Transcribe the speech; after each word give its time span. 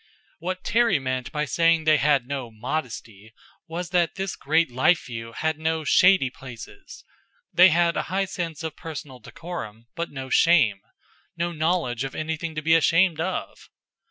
What 0.39 0.63
Terry 0.63 0.97
meant 0.97 1.31
by 1.31 1.45
saying 1.45 1.83
they 1.83 1.97
had 1.97 2.25
no 2.27 2.49
"modesty" 2.49 3.35
was 3.67 3.91
that 3.91 4.15
this 4.15 4.35
great 4.35 4.71
life 4.71 5.05
view 5.05 5.31
had 5.33 5.59
no 5.59 5.83
shady 5.83 6.31
places; 6.31 7.05
they 7.53 7.69
had 7.69 7.95
a 7.95 8.01
high 8.09 8.25
sense 8.25 8.63
of 8.63 8.75
personal 8.75 9.19
decorum, 9.19 9.89
but 9.93 10.09
no 10.09 10.31
shame 10.31 10.81
no 11.37 11.51
knowledge 11.51 12.03
of 12.03 12.15
anything 12.15 12.55
to 12.55 12.63
be 12.63 12.73
ashamed 12.73 13.19
of. 13.19 13.69